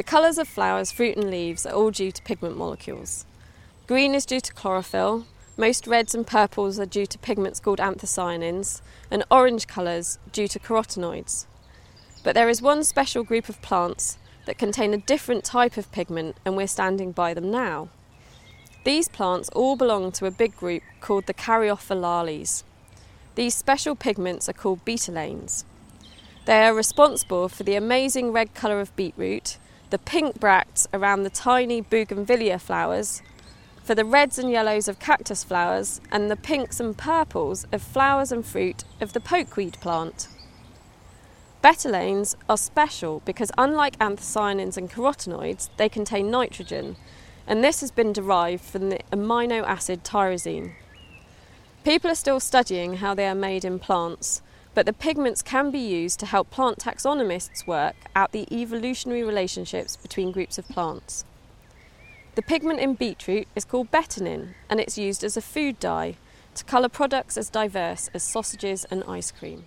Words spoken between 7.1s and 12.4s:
pigments called anthocyanins, and orange colours due to carotenoids. But